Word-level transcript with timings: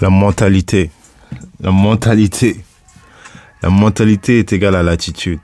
La 0.00 0.10
mentalité. 0.10 0.90
La 1.60 1.70
mentalité. 1.70 2.60
La 3.62 3.70
mentalité 3.70 4.40
est 4.40 4.52
égale 4.52 4.74
à 4.74 4.82
l'attitude. 4.82 5.38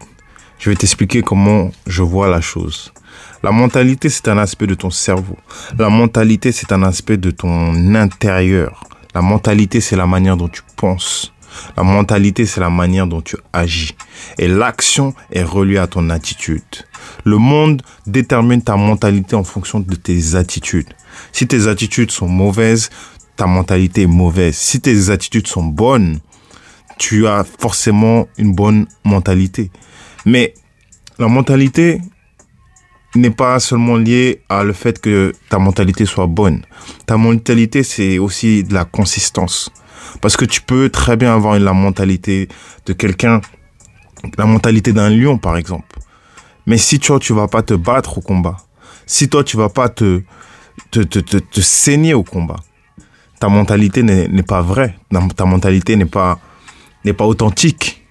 Je 0.58 0.71
vais 0.71 0.76
t'expliquer 0.76 1.23
comment 1.23 1.71
je 1.87 2.03
vois 2.03 2.29
la 2.29 2.41
chose. 2.41 2.93
La 3.45 3.53
mentalité, 3.53 4.09
c'est 4.09 4.27
un 4.27 4.39
aspect 4.39 4.67
de 4.67 4.75
ton 4.75 4.91
cerveau. 4.91 5.37
La 5.79 5.89
mentalité, 5.89 6.51
c'est 6.51 6.73
un 6.73 6.83
aspect 6.83 7.17
de 7.17 7.31
ton 7.31 7.95
intérieur. 7.95 8.83
La 9.15 9.23
mentalité, 9.23 9.80
c'est 9.80 9.96
la 9.96 10.07
manière 10.07 10.36
dont 10.36 10.48
tu 10.48 10.62
penses. 10.77 11.32
La 11.77 11.85
mentalité, 11.85 12.45
c'est 12.45 12.61
la 12.61 12.71
manière 12.71 13.07
dont 13.07 13.21
tu 13.21 13.37
agis. 13.53 13.95
Et 14.37 14.48
l'action 14.48 15.14
est 15.30 15.45
reliée 15.45 15.79
à 15.79 15.87
ton 15.87 16.11
attitude. 16.11 16.62
Le 17.25 17.39
monde 17.39 17.82
détermine 18.07 18.62
ta 18.62 18.77
mentalité 18.77 19.37
en 19.37 19.45
fonction 19.45 19.80
de 19.80 19.95
tes 19.95 20.35
attitudes. 20.35 20.93
Si 21.32 21.46
tes 21.46 21.67
attitudes 21.67 22.11
sont 22.11 22.29
mauvaises, 22.29 22.91
ta 23.41 23.46
mentalité 23.46 24.07
mauvaise. 24.07 24.54
Si 24.54 24.82
tes 24.82 25.09
attitudes 25.09 25.46
sont 25.46 25.62
bonnes, 25.64 26.20
tu 26.98 27.27
as 27.27 27.42
forcément 27.42 28.28
une 28.37 28.52
bonne 28.55 28.87
mentalité. 29.02 29.70
Mais 30.27 30.52
la 31.19 31.27
mentalité 31.27 32.02
n'est 33.15 33.30
pas 33.30 33.59
seulement 33.59 33.96
liée 33.96 34.42
à 34.51 34.62
le 34.62 34.74
fait 34.74 35.01
que 35.01 35.32
ta 35.48 35.59
mentalité 35.59 36.05
soit 36.05 36.27
bonne. 36.27 36.66
Ta 37.06 37.16
mentalité, 37.16 37.82
c'est 37.82 38.18
aussi 38.18 38.62
de 38.62 38.74
la 38.74 38.84
consistance. 38.84 39.70
Parce 40.20 40.37
que 40.37 40.45
tu 40.45 40.60
peux 40.60 40.91
très 40.91 41.16
bien 41.16 41.34
avoir 41.34 41.59
la 41.59 41.73
mentalité 41.73 42.46
de 42.84 42.93
quelqu'un, 42.93 43.41
la 44.37 44.45
mentalité 44.45 44.93
d'un 44.93 45.09
lion, 45.09 45.38
par 45.38 45.57
exemple. 45.57 45.98
Mais 46.66 46.77
si 46.77 47.01
toi, 47.01 47.18
tu 47.18 47.32
vas 47.32 47.48
pas 47.48 47.62
te 47.62 47.73
battre 47.73 48.18
au 48.18 48.20
combat, 48.20 48.59
si 49.07 49.30
toi, 49.30 49.43
tu 49.43 49.57
vas 49.57 49.70
pas 49.70 49.88
te, 49.88 50.20
te, 50.91 51.01
te, 51.01 51.20
te, 51.20 51.38
te 51.38 51.60
saigner 51.62 52.12
au 52.12 52.23
combat, 52.23 52.57
ta 53.41 53.49
mentalité 53.49 54.03
n'est 54.03 54.43
pas 54.43 54.61
vraie. 54.61 54.95
Ta 55.35 55.47
mentalité 55.47 55.97
n'est 55.97 56.05
pas, 56.05 56.39
pas 57.17 57.25
authentique. 57.25 58.05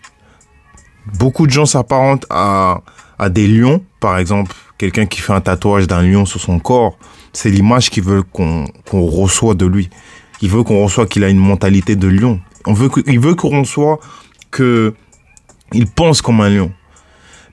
Beaucoup 1.18 1.46
de 1.46 1.52
gens 1.52 1.68
s'apparentent 1.68 2.26
à, 2.30 2.82
à 3.18 3.30
des 3.30 3.48
lions, 3.48 3.84
par 4.00 4.18
exemple, 4.18 4.56
quelqu'un 4.78 5.06
qui 5.06 5.22
fait 5.22 5.34
un 5.34 5.42
tatouage 5.42 5.88
d'un 5.88 6.02
lion 6.02 6.26
sur 6.26 6.42
son 6.42 6.60
corps. 6.60 6.98
C'est 7.32 7.52
l'image 7.52 7.92
qu'il 7.92 8.04
veut 8.04 8.24
qu'on 8.24 8.66
qu'on 8.90 9.06
reçoit 9.06 9.54
de 9.54 9.68
lui. 9.68 9.90
Il 10.42 10.50
veut 10.50 10.64
qu'on 10.64 10.84
reçoit 10.84 11.06
qu'il 11.06 11.24
a 11.24 11.30
une 11.30 11.38
mentalité 11.38 11.96
de 11.96 12.08
lion. 12.08 12.40
On 12.66 12.74
veut 12.74 12.90
il 13.06 13.20
veut 13.20 13.36
qu'on 13.36 13.60
reçoit 13.62 14.00
que 14.50 14.96
il 15.74 15.86
pense 15.86 16.24
comme 16.24 16.42
un 16.42 16.50
lion. 16.50 16.72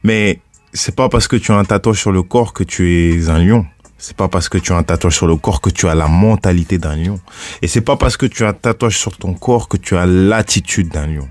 Mais 0.03 0.41
c'est 0.73 0.97
pas 0.97 1.11
parce 1.11 1.29
que 1.29 1.37
tu 1.37 1.53
as 1.53 1.57
un 1.57 1.65
tatouage 1.65 2.01
sur 2.01 2.13
le 2.13 2.23
corps 2.23 2.55
que 2.55 2.65
tu 2.65 2.91
es 2.91 3.29
un 3.29 3.39
lion. 3.39 3.67
C'est 3.99 4.17
pas 4.17 4.29
parce 4.29 4.49
que 4.49 4.59
tu 4.59 4.73
as 4.73 4.77
un 4.77 4.83
tatouage 4.83 5.17
sur 5.17 5.27
le 5.27 5.37
corps 5.37 5.61
que 5.61 5.71
tu 5.71 5.89
as 5.89 5.95
la 5.95 6.07
mentalité 6.07 6.79
d'un 6.79 6.97
lion. 6.97 7.19
Et 7.63 7.67
c'est 7.67 7.81
pas 7.81 7.97
parce 7.97 8.17
que 8.17 8.27
tu 8.27 8.45
as 8.45 8.49
un 8.49 8.53
tatouage 8.53 8.99
sur 8.99 9.17
ton 9.17 9.33
corps 9.33 9.69
que 9.69 9.77
tu 9.77 9.97
as 9.97 10.05
l'attitude 10.05 10.89
d'un 10.89 11.07
lion. 11.07 11.29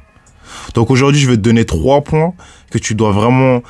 Donc 0.74 0.90
aujourd'hui, 0.90 1.22
je 1.22 1.30
vais 1.30 1.36
te 1.36 1.42
donner 1.42 1.66
trois 1.66 2.02
points 2.02 2.34
que 2.72 2.78
tu 2.78 2.96
dois 2.96 3.12
vraiment 3.12 3.62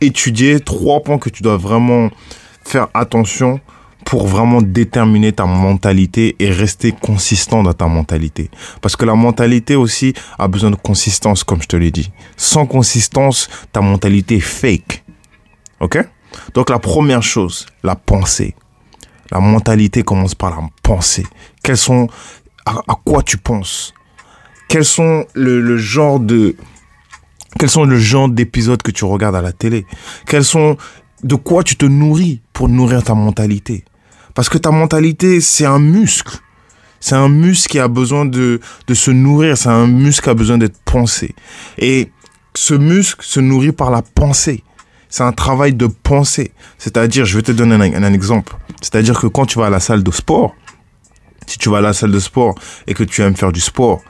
étudier, 0.00 0.60
trois 0.60 1.02
points 1.02 1.18
que 1.18 1.28
tu 1.28 1.42
dois 1.42 1.56
vraiment 1.56 2.10
faire 2.64 2.88
attention 2.94 3.60
pour 4.04 4.26
vraiment 4.26 4.60
déterminer 4.62 5.32
ta 5.32 5.46
mentalité 5.46 6.36
et 6.38 6.50
rester 6.50 6.92
consistant 6.92 7.62
dans 7.62 7.72
ta 7.72 7.86
mentalité. 7.86 8.50
Parce 8.80 8.96
que 8.96 9.04
la 9.04 9.14
mentalité 9.14 9.76
aussi 9.76 10.14
a 10.38 10.46
besoin 10.48 10.70
de 10.70 10.76
consistance, 10.76 11.42
comme 11.42 11.62
je 11.62 11.68
te 11.68 11.76
l'ai 11.76 11.90
dit. 11.90 12.10
Sans 12.36 12.66
consistance, 12.66 13.48
ta 13.72 13.80
mentalité 13.80 14.36
est 14.36 14.40
fake. 14.40 15.04
OK? 15.80 15.98
Donc 16.54 16.70
la 16.70 16.78
première 16.78 17.22
chose, 17.22 17.66
la 17.82 17.96
pensée. 17.96 18.54
La 19.30 19.40
mentalité 19.40 20.02
commence 20.02 20.34
par 20.34 20.50
la 20.50 20.68
pensée. 20.82 21.26
Quels 21.62 21.76
sont, 21.76 22.08
à, 22.66 22.82
quoi 23.04 23.22
tu 23.22 23.36
penses? 23.36 23.94
Quels 24.68 24.84
sont 24.84 25.26
le, 25.34 25.76
genre 25.76 26.20
de, 26.20 26.56
quels 27.58 27.70
sont 27.70 27.84
le 27.84 27.98
genre 27.98 28.28
d'épisodes 28.28 28.82
que 28.82 28.90
tu 28.90 29.04
regardes 29.04 29.36
à 29.36 29.42
la 29.42 29.52
télé? 29.52 29.86
Quels 30.26 30.44
sont, 30.44 30.76
de 31.22 31.34
quoi 31.34 31.62
tu 31.62 31.76
te 31.76 31.86
nourris 31.86 32.42
pour 32.52 32.68
nourrir 32.68 33.02
ta 33.02 33.14
mentalité? 33.14 33.84
Parce 34.34 34.48
que 34.48 34.58
ta 34.58 34.70
mentalité, 34.70 35.40
c'est 35.40 35.66
un 35.66 35.78
muscle. 35.78 36.38
C'est 37.00 37.14
un 37.14 37.28
muscle 37.28 37.70
qui 37.70 37.78
a 37.78 37.88
besoin 37.88 38.24
de, 38.24 38.60
de 38.86 38.94
se 38.94 39.10
nourrir. 39.10 39.56
C'est 39.56 39.68
un 39.68 39.86
muscle 39.86 40.24
qui 40.24 40.30
a 40.30 40.34
besoin 40.34 40.58
d'être 40.58 40.78
pensé. 40.84 41.34
Et 41.78 42.10
ce 42.54 42.74
muscle 42.74 43.24
se 43.24 43.40
nourrit 43.40 43.72
par 43.72 43.90
la 43.90 44.02
pensée 44.02 44.64
c'est 45.14 45.22
un 45.22 45.30
travail 45.30 45.74
de 45.74 45.86
pensée. 45.86 46.50
C'est-à-dire, 46.76 47.24
je 47.24 47.36
vais 47.36 47.42
te 47.44 47.52
donner 47.52 47.76
un, 47.76 48.12
exemple. 48.12 48.56
C'est-à-dire 48.80 49.20
que 49.20 49.28
quand 49.28 49.46
tu 49.46 49.60
vas 49.60 49.66
à 49.66 49.70
la 49.70 49.78
salle 49.78 50.02
de 50.02 50.10
sport, 50.10 50.56
si 51.46 51.56
tu 51.56 51.68
vas 51.68 51.78
à 51.78 51.80
la 51.80 51.92
salle 51.92 52.10
de 52.10 52.18
sport 52.18 52.56
et 52.88 52.94
que 52.94 53.04
tu 53.04 53.22
aimes 53.22 53.36
faire 53.36 53.52
du 53.52 53.60
sport 53.60 54.02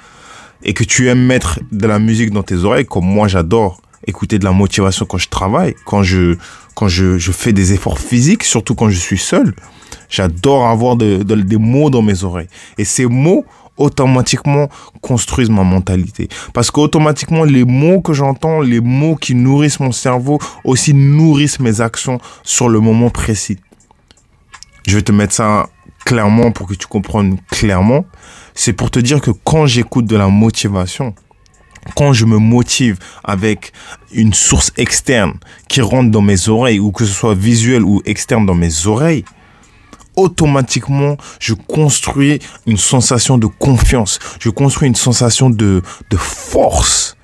et 0.62 0.72
que 0.72 0.82
tu 0.82 1.10
aimes 1.10 1.20
mettre 1.20 1.60
de 1.72 1.86
la 1.86 1.98
musique 1.98 2.30
dans 2.30 2.42
tes 2.42 2.56
oreilles, 2.64 2.86
comme 2.86 3.04
moi 3.04 3.28
j'adore 3.28 3.82
écouter 4.06 4.38
de 4.38 4.44
la 4.44 4.52
motivation 4.52 5.04
quand 5.04 5.18
je 5.18 5.28
travaille, 5.28 5.74
quand 5.84 6.02
je 6.02 6.38
fais 7.32 7.52
des 7.52 7.74
efforts 7.74 7.98
physiques, 7.98 8.42
surtout 8.42 8.74
quand 8.74 8.88
je 8.88 8.98
suis 8.98 9.18
seul, 9.18 9.54
j'adore 10.08 10.66
avoir 10.68 10.96
des 10.96 11.58
mots 11.58 11.90
dans 11.90 12.00
mes 12.00 12.24
oreilles. 12.24 12.48
Et 12.78 12.86
ces 12.86 13.04
mots 13.04 13.44
automatiquement 13.76 14.68
construisent 15.00 15.50
ma 15.50 15.64
mentalité. 15.64 16.28
Parce 16.52 16.70
qu'automatiquement, 16.70 17.44
les 17.44 17.64
mots 17.64 18.00
que 18.00 18.12
j'entends, 18.12 18.60
les 18.60 18.80
mots 18.80 19.16
qui 19.16 19.34
nourrissent 19.34 19.80
mon 19.80 19.92
cerveau, 19.92 20.38
aussi 20.64 20.94
nourrissent 20.94 21.60
mes 21.60 21.80
actions 21.80 22.18
sur 22.42 22.68
le 22.68 22.80
moment 22.80 23.10
précis. 23.10 23.58
Je 24.86 24.96
vais 24.96 25.02
te 25.02 25.12
mettre 25.12 25.34
ça 25.34 25.68
clairement 26.04 26.52
pour 26.52 26.66
que 26.66 26.74
tu 26.74 26.86
comprennes 26.86 27.38
clairement. 27.50 28.04
C'est 28.54 28.74
pour 28.74 28.90
te 28.90 28.98
dire 28.98 29.20
que 29.20 29.30
quand 29.30 29.66
j'écoute 29.66 30.06
de 30.06 30.16
la 30.16 30.28
motivation, 30.28 31.14
quand 31.96 32.12
je 32.12 32.24
me 32.24 32.38
motive 32.38 32.98
avec 33.24 33.72
une 34.12 34.32
source 34.32 34.72
externe 34.76 35.34
qui 35.68 35.80
rentre 35.80 36.10
dans 36.10 36.22
mes 36.22 36.48
oreilles, 36.48 36.78
ou 36.78 36.92
que 36.92 37.04
ce 37.04 37.12
soit 37.12 37.34
visuel 37.34 37.82
ou 37.82 38.00
externe 38.04 38.46
dans 38.46 38.54
mes 38.54 38.86
oreilles, 38.86 39.24
automatiquement, 40.16 41.16
je 41.40 41.54
construis 41.54 42.38
une 42.66 42.76
sensation 42.76 43.38
de 43.38 43.46
confiance. 43.46 44.18
Je 44.40 44.50
construis 44.50 44.88
une 44.88 44.94
sensation 44.94 45.50
de, 45.50 45.82
de 46.10 46.16
force. 46.16 47.16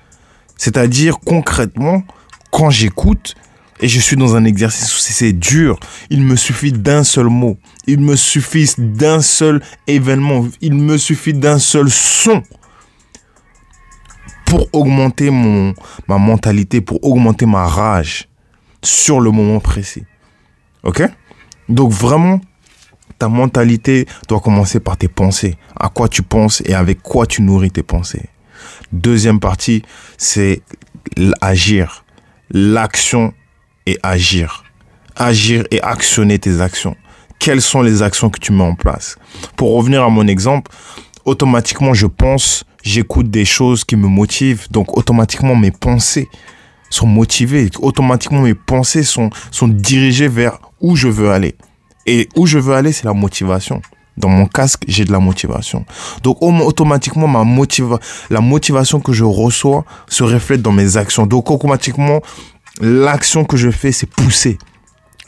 C'est-à-dire, 0.56 1.19
concrètement, 1.21 2.03
quand 2.50 2.71
j'écoute, 2.71 3.34
et 3.81 3.89
je 3.89 3.99
suis 3.99 4.17
dans 4.17 4.37
un 4.37 4.45
exercice 4.45 4.95
où 4.95 4.99
c'est 5.00 5.33
dur, 5.33 5.81
il 6.11 6.23
me 6.23 6.37
suffit 6.37 6.73
d'un 6.73 7.03
seul 7.03 7.27
mot. 7.27 7.56
Il 7.87 8.00
me 8.00 8.15
suffit 8.15 8.71
d'un 8.77 9.23
seul 9.23 9.62
événement. 9.87 10.47
Il 10.61 10.75
me 10.75 10.99
suffit 10.99 11.33
d'un 11.33 11.59
seul 11.59 11.91
son 11.91 12.43
pour 14.45 14.69
augmenter 14.73 15.31
mon, 15.31 15.75
ma 16.09 16.19
mentalité, 16.19 16.81
pour 16.81 17.03
augmenter 17.05 17.47
ma 17.47 17.67
rage 17.67 18.29
sur 18.83 19.21
le 19.21 19.31
moment 19.31 19.61
précis. 19.61 20.05
Ok? 20.83 21.03
Donc 21.69 21.93
vraiment, 21.93 22.41
ta 23.20 23.28
mentalité 23.28 24.06
doit 24.28 24.41
commencer 24.41 24.81
par 24.81 24.97
tes 24.97 25.06
pensées. 25.06 25.56
À 25.78 25.91
quoi 25.91 26.08
tu 26.08 26.22
penses 26.22 26.62
et 26.64 26.72
avec 26.72 27.03
quoi 27.03 27.26
tu 27.26 27.42
nourris 27.42 27.70
tes 27.70 27.82
pensées. 27.82 28.31
Deuxième 28.92 29.41
partie, 29.41 29.82
c'est 30.16 30.62
agir. 31.42 32.04
L'action 32.50 33.34
et 33.84 33.98
agir. 34.03 34.64
Agir 35.16 35.64
et 35.70 35.82
actionner 35.82 36.38
tes 36.38 36.62
actions. 36.62 36.97
Quelles 37.38 37.60
sont 37.60 37.82
les 37.82 38.00
actions 38.00 38.31
que 38.31 38.41
tu 38.41 38.53
mets 38.53 38.64
en 38.64 38.75
place? 38.75 39.16
Pour 39.54 39.75
revenir 39.75 40.02
à 40.02 40.08
mon 40.08 40.26
exemple, 40.26 40.72
automatiquement 41.26 41.92
je 41.92 42.06
pense, 42.06 42.64
j'écoute 42.82 43.31
des 43.31 43.44
choses 43.44 43.84
qui 43.84 43.97
me 43.97 44.08
motivent. 44.08 44.66
Donc 44.70 44.97
automatiquement 44.97 45.54
mes 45.54 45.70
pensées 45.70 46.31
sont 46.88 47.06
motivées. 47.06 47.69
Automatiquement 47.81 48.41
mes 48.41 48.54
pensées 48.54 49.02
sont, 49.02 49.28
sont 49.50 49.69
dirigées 49.69 50.28
vers 50.28 50.58
où 50.81 50.97
je 50.97 51.08
veux 51.08 51.31
aller. 51.31 51.54
Et 52.06 52.28
où 52.37 52.47
je 52.47 52.59
veux 52.59 52.75
aller, 52.75 52.93
c'est 52.93 53.05
la 53.05 53.12
motivation. 53.12 53.83
Dans 54.16 54.28
mon 54.28 54.47
casque, 54.47 54.83
j'ai 54.87 55.05
de 55.05 55.12
la 55.12 55.21
motivation. 55.21 55.84
Donc 56.22 56.38
automatiquement, 56.43 57.26
ma 57.26 57.44
la 58.31 58.41
motivation 58.41 59.00
que 59.00 59.12
je 59.12 59.25
reçois 59.25 59.85
se 60.08 60.23
reflète 60.23 60.62
dans 60.62 60.73
mes 60.73 60.97
actions. 60.97 61.26
Donc 61.26 61.50
automatiquement, 61.50 62.20
l'action 62.81 63.44
que 63.44 63.56
je 63.56 63.70
fais, 63.70 63.93
c'est 63.93 64.11
pousser. 64.11 64.58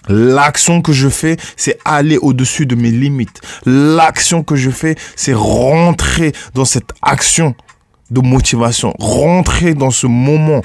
L'action 0.08 0.82
que 0.82 0.92
je 0.92 1.08
fais, 1.08 1.36
c'est 1.56 1.78
aller 1.84 2.19
au-dessus 2.19 2.66
de 2.66 2.74
mes 2.74 2.90
limites. 2.90 3.40
L'action 3.64 4.42
que 4.42 4.56
je 4.56 4.70
fais, 4.70 4.96
c'est 5.14 5.34
rentrer 5.34 6.32
dans 6.54 6.64
cette 6.64 6.92
action 7.02 7.54
de 8.10 8.20
motivation. 8.20 8.94
Rentrer 8.98 9.74
dans 9.74 9.90
ce 9.90 10.06
moment 10.06 10.60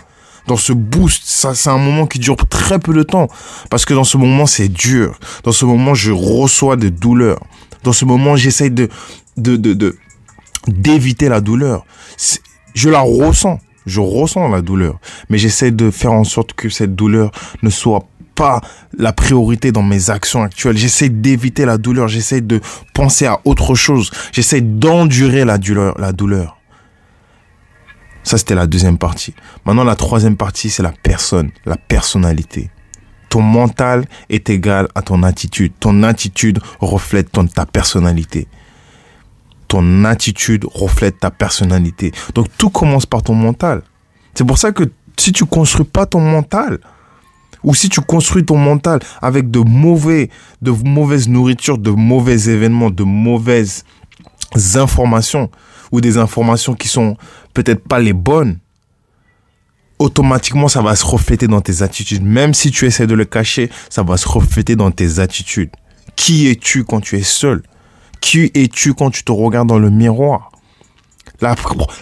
dans 0.48 0.58
ce 0.58 0.74
boost, 0.74 1.24
ça 1.26 1.54
c'est 1.54 1.70
un 1.70 1.78
moment 1.78 2.08
qui 2.08 2.20
dure 2.20 2.38
très 2.50 2.80
peu 2.80 2.94
de 2.94 3.04
temps 3.04 3.28
parce 3.70 3.86
que 3.86 3.94
dans 3.94 4.04
ce 4.04 4.18
moment 4.18 4.46
c'est 4.46 4.70
dur. 4.70 5.20
Dans 5.44 5.52
ce 5.52 5.66
moment 5.66 5.94
je 5.94 6.12
reçois 6.12 6.76
des 6.76 6.90
douleurs. 6.90 7.40
Dans 7.84 7.94
ce 7.94 8.06
moment 8.06 8.36
j'essaye 8.36 8.72
de 8.72 8.90
de 9.38 9.56
de 9.56 9.98
d'éviter 10.68 11.30
la 11.30 11.42
douleur. 11.42 11.86
Je 12.74 12.90
la 12.90 13.02
ressens, 13.02 13.60
je 13.86 14.00
ressens 14.00 14.48
la 14.50 14.62
douleur, 14.62 15.00
mais 15.30 15.38
j'essaie 15.38 15.72
de 15.72 15.92
faire 15.92 16.14
en 16.14 16.24
sorte 16.24 16.54
que 16.54 16.70
cette 16.70 16.96
douleur 16.96 17.32
ne 17.64 17.70
soit 17.70 18.06
pas 18.36 18.62
la 18.98 19.14
priorité 19.14 19.72
dans 19.72 19.82
mes 19.82 20.12
actions 20.12 20.44
actuelles. 20.44 20.78
J'essaie 20.78 21.10
d'éviter 21.10 21.66
la 21.66 21.78
douleur. 21.78 22.08
J'essaie 22.08 22.40
de 22.40 22.62
penser 22.94 23.26
à 23.26 23.40
autre 23.46 23.74
chose. 23.74 24.12
J'essaie 24.32 24.62
d'endurer 24.62 25.44
la 25.44 25.58
douleur, 25.58 26.00
la 26.00 26.14
douleur. 26.14 26.57
Ça, 28.28 28.38
c'était 28.38 28.56
la 28.56 28.68
deuxième 28.68 28.98
partie. 28.98 29.34
Maintenant, 29.64 29.86
la 29.86 29.96
troisième 29.96 30.36
partie, 30.36 30.70
c'est 30.70 30.84
la 30.84 30.92
personne, 30.92 31.50
la 31.66 31.78
personnalité. 31.78 32.70
Ton 33.30 33.42
mental 33.42 34.04
est 34.28 34.50
égal 34.50 34.90
à 34.96 35.02
ton 35.02 35.24
attitude. 35.24 35.72
Ton 35.80 36.04
attitude 36.04 36.60
reflète 36.82 37.32
ton, 37.32 37.48
ta 37.48 37.66
personnalité. 37.66 38.50
Ton 39.70 40.04
attitude 40.04 40.66
reflète 40.74 41.22
ta 41.22 41.32
personnalité. 41.32 42.12
Donc 42.36 42.48
tout 42.58 42.70
commence 42.70 43.06
par 43.06 43.24
ton 43.24 43.34
mental. 43.34 43.82
C'est 44.34 44.46
pour 44.46 44.58
ça 44.58 44.74
que 44.74 44.84
si 45.18 45.32
tu 45.32 45.46
construis 45.46 45.86
pas 45.86 46.06
ton 46.06 46.20
mental, 46.20 46.80
ou 47.64 47.74
si 47.74 47.88
tu 47.88 48.02
construis 48.02 48.44
ton 48.44 48.58
mental 48.58 49.00
avec 49.22 49.50
de 49.50 49.60
mauvais, 49.60 50.30
de 50.62 50.72
mauvaises 50.72 51.30
nourritures, 51.30 51.78
de 51.78 51.92
mauvais 51.92 52.50
événements, 52.50 52.90
de 52.90 53.04
mauvaises 53.04 53.86
informations, 54.76 55.50
ou 55.92 56.02
des 56.02 56.18
informations 56.18 56.74
qui 56.76 56.88
sont 56.88 57.18
peut-être 57.54 57.88
pas 57.88 58.00
les 58.00 58.14
bonnes, 58.14 58.60
automatiquement, 60.00 60.68
ça 60.68 60.82
va 60.82 60.96
se 60.96 61.06
refléter 61.06 61.48
dans 61.48 61.62
tes 61.62 61.82
attitudes. 61.82 62.24
Même 62.24 62.54
si 62.54 62.72
tu 62.72 62.86
essaies 62.86 63.08
de 63.08 63.16
le 63.16 63.26
cacher, 63.26 63.70
ça 63.90 64.04
va 64.04 64.18
se 64.18 64.28
refléter 64.28 64.76
dans 64.76 64.92
tes 64.92 65.20
attitudes. 65.20 65.72
Qui 66.16 66.48
es-tu 66.48 66.84
quand 66.84 67.02
tu 67.02 67.18
es 67.18 67.24
seul? 67.24 67.64
Qui 68.22 68.52
es-tu 68.54 68.94
quand 68.94 69.12
tu 69.12 69.24
te 69.24 69.32
regardes 69.32 69.68
dans 69.68 69.80
le 69.80 69.90
miroir? 69.90 70.52
La, 71.42 71.56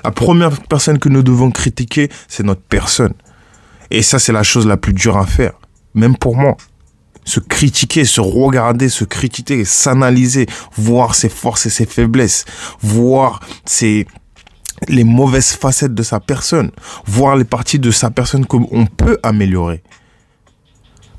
la 0.03 0.11
première 0.11 0.51
personne 0.61 0.99
que 0.99 1.09
nous 1.09 1.23
devons 1.23 1.51
critiquer, 1.51 2.09
c'est 2.27 2.43
notre 2.43 2.61
personne. 2.61 3.13
Et 3.91 4.01
ça, 4.01 4.19
c'est 4.19 4.31
la 4.31 4.43
chose 4.43 4.65
la 4.65 4.77
plus 4.77 4.93
dure 4.93 5.17
à 5.17 5.25
faire. 5.25 5.53
Même 5.93 6.17
pour 6.17 6.35
moi. 6.35 6.57
Se 7.25 7.39
critiquer, 7.39 8.05
se 8.05 8.21
regarder, 8.21 8.87
se 8.87 9.03
critiquer, 9.03 9.65
s'analyser, 9.65 10.45
voir 10.77 11.15
ses 11.15 11.29
forces 11.29 11.65
et 11.65 11.69
ses 11.69 11.85
faiblesses, 11.85 12.45
voir 12.81 13.39
ses, 13.65 14.07
les 14.87 15.03
mauvaises 15.03 15.53
facettes 15.53 15.93
de 15.93 16.03
sa 16.03 16.19
personne, 16.19 16.71
voir 17.05 17.35
les 17.35 17.43
parties 17.43 17.79
de 17.79 17.91
sa 17.91 18.11
personne 18.11 18.45
qu'on 18.45 18.85
peut 18.85 19.17
améliorer. 19.23 19.81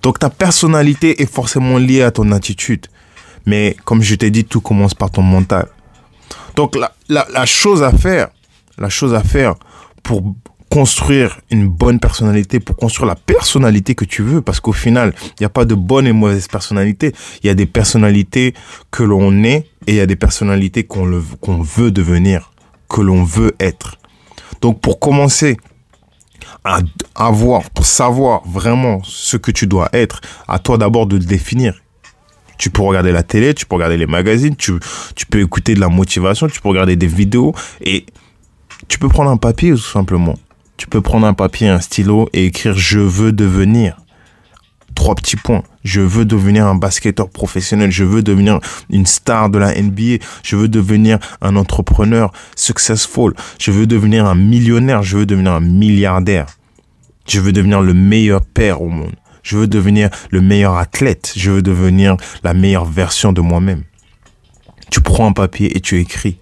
Donc 0.02 0.20
ta 0.20 0.30
personnalité 0.30 1.20
est 1.20 1.30
forcément 1.30 1.78
liée 1.78 2.02
à 2.02 2.12
ton 2.12 2.30
attitude. 2.30 2.86
Mais 3.44 3.76
comme 3.84 4.02
je 4.02 4.14
t'ai 4.14 4.30
dit, 4.30 4.44
tout 4.44 4.60
commence 4.60 4.94
par 4.94 5.10
ton 5.10 5.22
mental. 5.22 5.68
Donc 6.54 6.76
la, 6.76 6.92
la, 7.08 7.26
la 7.32 7.46
chose 7.46 7.82
à 7.82 7.92
faire, 7.92 8.28
la 8.78 8.88
chose 8.88 9.14
à 9.14 9.22
faire 9.22 9.54
pour 10.02 10.22
construire 10.76 11.40
une 11.50 11.68
bonne 11.68 11.98
personnalité, 11.98 12.60
pour 12.60 12.76
construire 12.76 13.06
la 13.06 13.14
personnalité 13.14 13.94
que 13.94 14.04
tu 14.04 14.20
veux, 14.20 14.42
parce 14.42 14.60
qu'au 14.60 14.74
final, 14.74 15.14
il 15.24 15.34
n'y 15.40 15.46
a 15.46 15.48
pas 15.48 15.64
de 15.64 15.74
bonne 15.74 16.06
et 16.06 16.12
mauvaise 16.12 16.48
personnalité. 16.48 17.14
Il 17.42 17.46
y 17.46 17.48
a 17.48 17.54
des 17.54 17.64
personnalités 17.64 18.52
que 18.90 19.02
l'on 19.02 19.42
est 19.42 19.70
et 19.86 19.92
il 19.92 19.94
y 19.94 20.00
a 20.00 20.04
des 20.04 20.16
personnalités 20.16 20.84
qu'on 20.84 21.22
qu'on 21.40 21.62
veut 21.62 21.90
devenir 21.90 22.52
que 22.90 23.00
l'on 23.00 23.24
veut 23.24 23.54
être. 23.58 23.96
Donc 24.60 24.82
pour 24.82 25.00
commencer 25.00 25.56
à 26.62 26.80
avoir, 27.14 27.70
pour 27.70 27.86
savoir 27.86 28.46
vraiment 28.46 29.00
ce 29.02 29.38
que 29.38 29.52
tu 29.52 29.66
dois 29.66 29.88
être, 29.94 30.20
à 30.46 30.58
toi 30.58 30.76
d'abord 30.76 31.06
de 31.06 31.16
le 31.16 31.24
définir. 31.24 31.72
Tu 32.58 32.68
peux 32.68 32.82
regarder 32.82 33.12
la 33.12 33.22
télé, 33.22 33.54
tu 33.54 33.64
peux 33.64 33.76
regarder 33.76 33.96
les 33.96 34.06
magazines, 34.06 34.56
tu, 34.56 34.74
tu 35.14 35.24
peux 35.24 35.40
écouter 35.40 35.74
de 35.74 35.80
la 35.80 35.88
motivation, 35.88 36.48
tu 36.48 36.60
peux 36.60 36.68
regarder 36.68 36.96
des 36.96 37.06
vidéos 37.06 37.54
et 37.80 38.04
tu 38.88 38.98
peux 38.98 39.08
prendre 39.08 39.30
un 39.30 39.38
papier 39.38 39.70
tout 39.70 39.78
simplement. 39.78 40.36
Tu 40.76 40.86
peux 40.86 41.00
prendre 41.00 41.26
un 41.26 41.34
papier, 41.34 41.68
un 41.68 41.80
stylo 41.80 42.28
et 42.32 42.46
écrire 42.46 42.76
je 42.76 42.98
veux 42.98 43.32
devenir 43.32 43.96
trois 44.96 45.14
petits 45.14 45.36
points. 45.36 45.62
Je 45.84 46.00
veux 46.00 46.24
devenir 46.24 46.66
un 46.66 46.74
basketteur 46.74 47.30
professionnel. 47.30 47.92
Je 47.92 48.02
veux 48.02 48.22
devenir 48.22 48.58
une 48.90 49.06
star 49.06 49.48
de 49.48 49.58
la 49.58 49.80
NBA. 49.80 50.24
Je 50.42 50.56
veux 50.56 50.68
devenir 50.68 51.18
un 51.40 51.54
entrepreneur 51.54 52.32
successful. 52.56 53.34
Je 53.60 53.70
veux 53.70 53.86
devenir 53.86 54.26
un 54.26 54.34
millionnaire. 54.34 55.04
Je 55.04 55.18
veux 55.18 55.26
devenir 55.26 55.52
un 55.52 55.60
milliardaire. 55.60 56.46
Je 57.28 57.40
veux 57.40 57.52
devenir 57.52 57.80
le 57.80 57.94
meilleur 57.94 58.44
père 58.44 58.82
au 58.82 58.88
monde. 58.88 59.14
Je 59.44 59.56
veux 59.56 59.68
devenir 59.68 60.10
le 60.30 60.40
meilleur 60.40 60.76
athlète. 60.76 61.32
Je 61.36 61.52
veux 61.52 61.62
devenir 61.62 62.16
la 62.42 62.52
meilleure 62.52 62.84
version 62.84 63.32
de 63.32 63.40
moi-même. 63.40 63.84
Tu 64.90 65.00
prends 65.00 65.28
un 65.28 65.32
papier 65.32 65.76
et 65.76 65.80
tu 65.80 66.00
écris. 66.00 66.38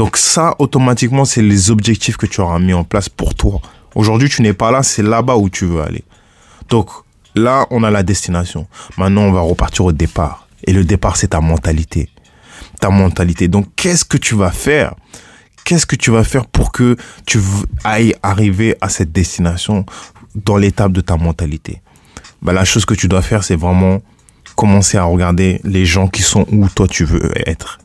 Donc 0.00 0.16
ça, 0.16 0.54
automatiquement, 0.58 1.26
c'est 1.26 1.42
les 1.42 1.70
objectifs 1.70 2.16
que 2.16 2.24
tu 2.24 2.40
auras 2.40 2.58
mis 2.58 2.72
en 2.72 2.84
place 2.84 3.10
pour 3.10 3.34
toi. 3.34 3.60
Aujourd'hui, 3.94 4.30
tu 4.30 4.40
n'es 4.40 4.54
pas 4.54 4.70
là, 4.70 4.82
c'est 4.82 5.02
là-bas 5.02 5.36
où 5.36 5.50
tu 5.50 5.66
veux 5.66 5.82
aller. 5.82 6.04
Donc, 6.70 6.88
Là, 7.34 7.66
on 7.70 7.84
a 7.84 7.90
la 7.90 8.02
destination. 8.02 8.66
Maintenant, 8.96 9.24
on 9.24 9.32
va 9.32 9.42
repartir 9.42 9.84
au 9.84 9.92
départ. 9.92 10.48
Et 10.64 10.72
le 10.72 10.84
départ, 10.84 11.16
c'est 11.16 11.28
ta 11.28 11.42
mentalité. 11.42 12.08
Ta 12.80 12.88
mentalité. 12.88 13.46
Donc, 13.46 13.66
qu'est-ce 13.76 14.06
que 14.06 14.16
tu 14.16 14.34
vas 14.34 14.50
faire? 14.50 14.94
Qu'est-ce 15.66 15.84
que 15.84 15.96
tu 15.96 16.10
vas 16.10 16.24
faire 16.24 16.46
pour 16.46 16.72
que 16.72 16.96
tu 17.26 17.38
ailles 17.84 18.14
arriver 18.22 18.76
à 18.80 18.88
cette 18.88 19.12
destination 19.12 19.84
dans 20.34 20.56
l'étape 20.56 20.92
de 20.92 21.02
ta 21.02 21.18
mentalité? 21.18 21.82
Ben, 22.40 22.54
La 22.54 22.64
chose 22.64 22.86
que 22.86 22.94
tu 22.94 23.06
dois 23.06 23.22
faire, 23.22 23.44
c'est 23.44 23.54
vraiment 23.54 24.00
commencer 24.56 24.96
à 24.96 25.04
regarder 25.04 25.60
les 25.62 25.84
gens 25.84 26.08
qui 26.08 26.22
sont 26.22 26.46
où 26.50 26.68
toi 26.70 26.88
tu 26.88 27.04
veux 27.04 27.30
être. 27.46 27.78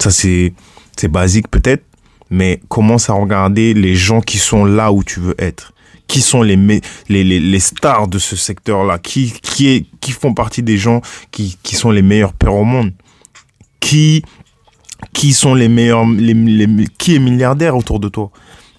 Ça, 0.00 0.10
c'est, 0.10 0.54
c'est 0.96 1.08
basique 1.08 1.48
peut-être, 1.48 1.84
mais 2.30 2.60
commence 2.68 3.10
à 3.10 3.12
regarder 3.12 3.74
les 3.74 3.94
gens 3.94 4.20
qui 4.20 4.38
sont 4.38 4.64
là 4.64 4.92
où 4.92 5.04
tu 5.04 5.20
veux 5.20 5.34
être. 5.38 5.72
Qui 6.08 6.20
sont 6.20 6.42
les, 6.42 6.56
les, 7.08 7.24
les, 7.24 7.60
stars 7.60 8.08
de 8.08 8.18
ce 8.18 8.36
secteur-là, 8.36 8.98
qui, 8.98 9.32
qui, 9.42 9.68
est, 9.68 9.86
qui 10.00 10.12
font 10.12 10.34
partie 10.34 10.62
des 10.62 10.76
gens 10.76 11.00
qui, 11.30 11.56
qui 11.62 11.74
sont 11.74 11.90
les 11.90 12.02
meilleurs 12.02 12.34
pères 12.34 12.54
au 12.54 12.64
monde, 12.64 12.92
qui, 13.80 14.22
qui 15.12 15.32
sont 15.32 15.54
les 15.54 15.68
meilleurs, 15.68 16.04
les, 16.06 16.86
qui 16.98 17.14
est 17.14 17.18
milliardaire 17.18 17.76
autour 17.76 17.98
de 17.98 18.08
toi, 18.08 18.30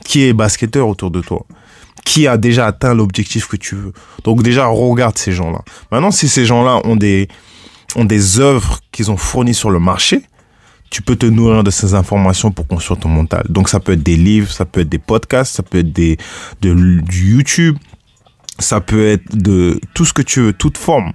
qui 0.05 0.23
est 0.23 0.33
basketteur 0.33 0.87
autour 0.87 1.09
de 1.09 1.21
toi, 1.21 1.45
qui 2.05 2.27
a 2.27 2.37
déjà 2.37 2.67
atteint 2.67 2.93
l'objectif 2.93 3.47
que 3.47 3.55
tu 3.55 3.75
veux? 3.75 3.93
Donc 4.23 4.43
déjà, 4.43 4.67
regarde 4.67 5.17
ces 5.17 5.31
gens-là. 5.31 5.63
Maintenant, 5.91 6.11
si 6.11 6.27
ces 6.27 6.45
gens-là 6.45 6.81
ont 6.83 6.95
des, 6.95 7.29
ont 7.95 8.05
des 8.05 8.39
œuvres 8.39 8.79
qu'ils 8.91 9.09
ont 9.09 9.17
fournies 9.17 9.55
sur 9.55 9.71
le 9.71 9.79
marché, 9.79 10.21
tu 10.93 11.01
peux 11.01 11.15
te 11.15 11.25
nourrir 11.25 11.63
de 11.63 11.71
ces 11.71 11.95
informations 11.95 12.51
pour 12.51 12.67
construire 12.67 12.99
ton 12.99 13.09
mental. 13.09 13.43
Donc 13.49 13.67
ça 13.67 13.79
peut 13.79 13.93
être 13.93 14.03
des 14.03 14.15
livres, 14.15 14.51
ça 14.51 14.63
peut 14.63 14.81
être 14.81 14.89
des 14.89 14.99
podcasts, 14.99 15.55
ça 15.55 15.63
peut 15.63 15.79
être 15.79 15.91
des, 15.91 16.17
de, 16.61 16.75
du 17.01 17.33
YouTube, 17.33 17.77
ça 18.59 18.79
peut 18.79 19.07
être 19.07 19.35
de 19.35 19.81
tout 19.95 20.05
ce 20.05 20.13
que 20.13 20.21
tu 20.21 20.41
veux, 20.41 20.53
toute 20.53 20.77
forme. 20.77 21.13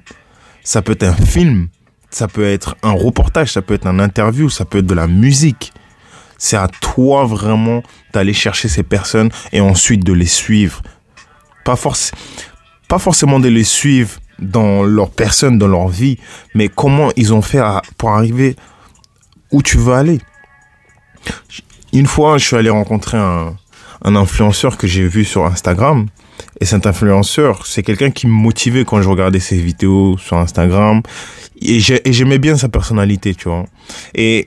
Ça 0.65 0.83
peut 0.83 0.91
être 0.91 1.05
un 1.05 1.15
film, 1.15 1.69
ça 2.11 2.27
peut 2.27 2.45
être 2.45 2.77
un 2.83 2.91
reportage, 2.91 3.53
ça 3.53 3.63
peut 3.63 3.75
être 3.75 3.87
un 3.87 4.01
interview, 4.01 4.51
ça 4.51 4.65
peut 4.65 4.79
être 4.79 4.87
de 4.87 4.95
la 4.95 5.07
musique. 5.07 5.73
C'est 6.39 6.57
à 6.57 6.67
toi 6.67 7.25
vraiment 7.25 7.85
d'aller 8.13 8.35
chercher 8.35 8.67
ces 8.67 8.83
personnes 8.83 9.31
et 9.53 9.61
ensuite 9.61 10.05
de 10.05 10.13
les 10.13 10.27
suivre. 10.27 10.83
Pas, 11.65 11.77
forc 11.77 11.99
pas 12.89 12.99
forcément 12.99 13.39
de 13.39 13.49
les 13.49 13.63
suivre 13.63 14.19
dans 14.41 14.83
leur 14.83 15.11
personne, 15.11 15.57
dans 15.57 15.69
leur 15.69 15.87
vie, 15.87 16.19
mais 16.53 16.69
comment 16.69 17.11
ils 17.15 17.33
ont 17.33 17.43
fait 17.43 17.63
pour 17.97 18.11
arriver 18.11 18.57
où 19.53 19.63
tu 19.63 19.79
veux 19.79 19.95
aller. 19.95 20.19
Une 21.93 22.07
fois, 22.07 22.39
je 22.39 22.45
suis 22.45 22.57
allé 22.57 22.71
rencontrer 22.71 23.19
un, 23.19 23.57
un 24.03 24.17
influenceur 24.17 24.77
que 24.77 24.87
j'ai 24.87 25.07
vu 25.07 25.25
sur 25.25 25.45
Instagram. 25.45 26.07
Et 26.61 26.65
cet 26.65 26.87
influenceur, 26.87 27.67
c'est 27.67 27.83
quelqu'un 27.83 28.11
qui 28.11 28.27
me 28.27 28.33
motivait 28.33 28.85
quand 28.85 29.03
je 29.03 29.09
regardais 29.09 29.41
ses 29.41 29.59
vidéos 29.59 30.17
sur 30.19 30.37
Instagram. 30.37 31.03
Et 31.61 31.81
j'aimais 31.81 32.39
bien 32.39 32.57
sa 32.57 32.69
personnalité, 32.69 33.35
tu 33.35 33.49
vois. 33.49 33.67
Et 34.15 34.47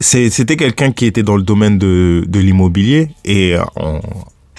c'était 0.00 0.56
quelqu'un 0.56 0.92
qui 0.92 1.06
était 1.06 1.22
dans 1.22 1.36
le 1.36 1.42
domaine 1.42 1.78
de, 1.78 2.24
de 2.26 2.40
l'immobilier. 2.40 3.10
Et 3.24 3.56
en, 3.76 4.00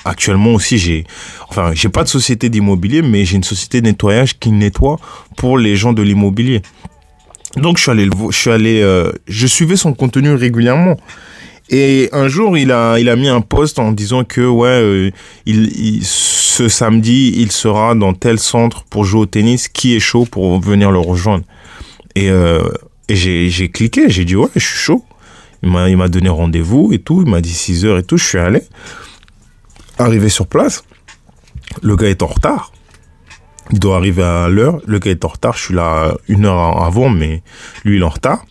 actuellement 0.06 0.54
aussi, 0.54 0.78
j'ai, 0.78 1.06
enfin, 1.50 1.72
j'ai 1.74 1.90
pas 1.90 2.04
de 2.04 2.10
société 2.10 2.50
d'immobilier, 2.50 3.02
mais 3.02 3.26
j'ai 3.26 3.36
une 3.36 3.44
société 3.44 3.82
de 3.82 3.88
nettoyage 3.88 4.40
qui 4.40 4.52
nettoie 4.52 4.98
pour 5.38 5.58
les 5.58 5.76
gens 5.76 5.94
de 5.94 6.02
l'immobilier. 6.02 6.62
Donc 7.58 7.78
je 7.78 7.84
suis 7.84 7.92
allé, 7.92 8.10
je 8.30 8.38
suis 8.38 8.50
allé, 8.50 8.82
euh, 8.82 9.12
je 9.28 9.48
suivais 9.48 9.76
son 9.76 9.94
contenu 9.94 10.34
régulièrement. 10.34 10.98
Et 11.70 12.10
un 12.12 12.28
jour, 12.28 12.58
il 12.58 12.72
a, 12.72 13.00
il 13.00 13.08
a 13.08 13.16
mis 13.16 13.30
un 13.30 13.40
post 13.40 13.80
en 13.80 13.94
disant 13.94 14.26
que 14.26 14.42
ouais, 14.42 14.68
euh, 14.68 15.12
il, 15.46 16.02
ce 16.04 16.68
samedi, 16.68 17.34
il 17.38 17.52
sera 17.52 17.96
dans 17.96 18.14
tel 18.14 18.40
centre 18.40 18.84
pour 18.84 19.06
jouer 19.06 19.22
au 19.22 19.26
tennis. 19.26 19.70
Qui 19.70 19.96
est 19.96 20.02
chaud 20.02 20.26
pour 20.30 20.60
venir 20.60 20.92
le 20.92 21.00
rejoindre 21.00 21.46
Et, 22.16 22.30
euh, 22.30 22.62
et 23.08 23.16
j'ai, 23.16 23.70
cliqué, 23.70 24.10
j'ai 24.10 24.26
dit 24.26 24.36
ouais, 24.36 24.50
je 24.56 24.66
suis 24.66 24.78
chaud. 24.78 25.06
Il 25.64 25.70
m'a, 25.72 25.90
il 25.90 25.96
m'a 25.96 26.10
donné 26.10 26.28
rendez-vous 26.28 26.92
et 26.92 27.00
tout. 27.00 27.24
Il 27.26 27.30
m'a 27.30 27.40
dit 27.40 27.54
6 27.54 27.86
heures 27.86 27.98
et 28.00 28.04
tout. 28.04 28.18
Je 28.18 28.26
suis 28.26 28.38
allé. 28.38 28.64
Arrivé 29.98 30.28
sur 30.28 30.48
place, 30.48 30.84
le 31.82 31.96
gars 31.96 32.10
est 32.10 32.24
en 32.24 32.28
retard. 32.28 32.74
Il 33.72 33.80
doit 33.80 33.98
arriver 33.98 34.24
à 34.24 34.50
l'heure. 34.50 34.80
Le 34.86 35.00
gars 35.00 35.12
est 35.12 35.24
en 35.26 35.30
retard. 35.30 35.56
Je 35.56 35.66
suis 35.66 35.74
là 35.74 36.16
une 36.28 36.46
heure 36.46 36.84
avant, 36.84 37.10
mais 37.10 37.44
lui, 37.86 37.98
il 37.98 38.02
est 38.02 38.06
en 38.06 38.10
retard. 38.10 38.46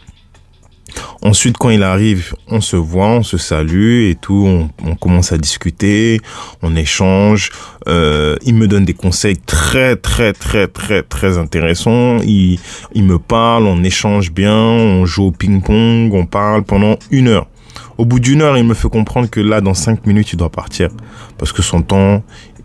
Ensuite, 1.22 1.58
quand 1.58 1.70
il 1.70 1.82
arrive, 1.82 2.34
on 2.48 2.60
se 2.60 2.76
voit, 2.76 3.08
on 3.08 3.22
se 3.22 3.36
salue 3.36 4.10
et 4.10 4.16
tout, 4.20 4.68
on, 4.84 4.94
commence 4.96 5.32
à 5.32 5.38
discuter, 5.38 6.20
on 6.62 6.74
échange. 6.76 7.50
Euh, 7.88 8.36
il 8.42 8.54
me 8.54 8.66
donne 8.66 8.84
des 8.84 8.94
conseils 8.94 9.36
très, 9.36 9.96
très, 9.96 10.32
très, 10.32 10.66
très, 10.66 11.02
très 11.02 11.38
intéressants. 11.38 12.18
Il, 12.24 12.58
il 12.94 13.04
me 13.04 13.18
parle, 13.18 13.66
on 13.66 13.84
échange 13.84 14.32
bien, 14.32 14.56
on 14.56 15.04
joue 15.04 15.26
au 15.26 15.30
ping-pong, 15.30 16.12
on 16.12 16.26
parle 16.26 16.62
pendant 16.64 16.98
une 17.10 17.28
heure. 17.28 17.46
Au 17.98 18.06
bout 18.06 18.18
d'une 18.18 18.40
heure, 18.40 18.56
il 18.56 18.64
me 18.64 18.74
fait 18.74 18.88
comprendre 18.88 19.28
que 19.28 19.40
là, 19.40 19.60
dans 19.60 19.74
cinq 19.74 20.06
minutes, 20.06 20.32
il 20.32 20.36
doit 20.36 20.50
partir. 20.50 20.88
Parce 21.36 21.52
que 21.52 21.60
son 21.60 21.82
temps, 21.82 22.22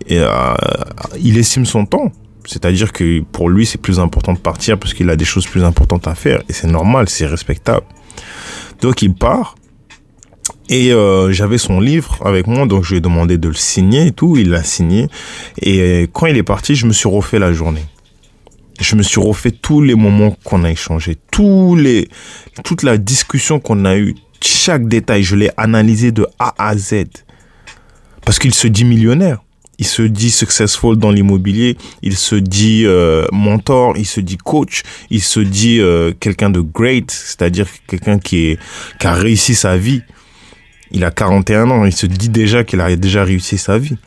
il 0.07 1.37
estime 1.37 1.65
son 1.65 1.85
temps. 1.85 2.11
C'est-à-dire 2.45 2.91
que 2.91 3.21
pour 3.21 3.49
lui, 3.49 3.65
c'est 3.65 3.81
plus 3.81 3.99
important 3.99 4.33
de 4.33 4.39
partir 4.39 4.77
parce 4.77 4.93
qu'il 4.93 5.09
a 5.09 5.15
des 5.15 5.25
choses 5.25 5.47
plus 5.47 5.63
importantes 5.63 6.07
à 6.07 6.15
faire. 6.15 6.41
Et 6.49 6.53
c'est 6.53 6.67
normal, 6.67 7.09
c'est 7.09 7.25
respectable. 7.25 7.85
Donc 8.81 9.01
il 9.01 9.13
part. 9.13 9.55
Et 10.69 10.91
euh, 10.91 11.31
j'avais 11.31 11.57
son 11.57 11.79
livre 11.79 12.19
avec 12.25 12.47
moi, 12.47 12.65
donc 12.65 12.83
je 12.83 12.91
lui 12.91 12.97
ai 12.97 13.01
demandé 13.01 13.37
de 13.37 13.47
le 13.47 13.53
signer 13.53 14.07
et 14.07 14.11
tout. 14.11 14.37
Il 14.37 14.49
l'a 14.49 14.63
signé. 14.63 15.07
Et 15.61 16.07
quand 16.13 16.27
il 16.27 16.37
est 16.37 16.43
parti, 16.43 16.75
je 16.75 16.85
me 16.85 16.93
suis 16.93 17.09
refait 17.09 17.39
la 17.39 17.53
journée. 17.53 17.85
Je 18.79 18.95
me 18.95 19.03
suis 19.03 19.21
refait 19.21 19.51
tous 19.51 19.81
les 19.81 19.95
moments 19.95 20.35
qu'on 20.43 20.63
a 20.63 20.71
échangés, 20.71 21.17
tous 21.31 21.75
les, 21.75 22.09
toute 22.63 22.83
la 22.83 22.97
discussion 22.97 23.59
qu'on 23.59 23.85
a 23.85 23.95
eue, 23.95 24.15
chaque 24.41 24.87
détail, 24.87 25.23
je 25.23 25.35
l'ai 25.35 25.49
analysé 25.55 26.11
de 26.11 26.27
A 26.39 26.53
à 26.57 26.75
Z. 26.75 27.05
Parce 28.25 28.37
qu'il 28.37 28.53
se 28.53 28.67
dit 28.67 28.83
millionnaire 28.83 29.44
il 29.77 29.85
se 29.85 30.01
dit 30.01 30.31
successful 30.31 30.95
dans 30.95 31.11
l'immobilier, 31.11 31.77
il 32.01 32.15
se 32.15 32.35
dit 32.35 32.83
euh, 32.85 33.25
mentor, 33.31 33.97
il 33.97 34.05
se 34.05 34.21
dit 34.21 34.37
coach, 34.37 34.83
il 35.09 35.21
se 35.21 35.39
dit 35.39 35.79
euh, 35.79 36.13
quelqu'un 36.19 36.49
de 36.49 36.61
great, 36.61 37.11
c'est-à-dire 37.11 37.67
quelqu'un 37.87 38.19
qui 38.19 38.51
est 38.51 38.59
qui 38.99 39.07
a 39.07 39.13
réussi 39.13 39.55
sa 39.55 39.77
vie. 39.77 40.01
Il 40.91 41.03
a 41.03 41.11
41 41.11 41.69
ans, 41.71 41.85
il 41.85 41.93
se 41.93 42.05
dit 42.05 42.29
déjà 42.29 42.63
qu'il 42.63 42.79
a 42.79 42.95
déjà 42.95 43.23
réussi 43.23 43.57
sa 43.57 43.77
vie. 43.77 43.97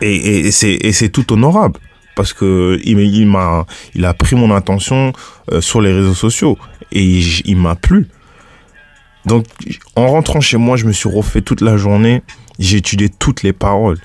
Et, 0.00 0.46
et, 0.46 0.50
c'est 0.52 0.74
et 0.80 0.92
c'est 0.92 1.08
tout 1.08 1.32
honorable 1.32 1.80
parce 2.14 2.32
que 2.32 2.80
il, 2.84 3.26
m'a 3.26 3.66
il 3.94 4.04
a 4.04 4.14
pris 4.14 4.36
mon 4.36 4.54
attention 4.54 5.12
euh, 5.50 5.60
sur 5.60 5.80
les 5.80 5.92
réseaux 5.92 6.14
sociaux 6.14 6.58
et 6.92 7.20
il 7.44 7.56
m'a 7.56 7.74
plu. 7.74 8.06
Donc 9.26 9.46
en 9.96 10.06
rentrant 10.06 10.40
chez 10.40 10.56
moi, 10.56 10.76
je 10.76 10.84
me 10.84 10.92
suis 10.92 11.08
refait 11.08 11.42
toute 11.42 11.60
la 11.60 11.76
journée, 11.76 12.22
j'ai 12.58 12.78
étudié 12.78 13.08
toutes 13.08 13.42
les 13.42 13.52
paroles 13.52 13.98